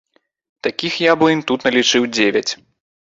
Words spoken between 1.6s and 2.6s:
налічыў дзевяць.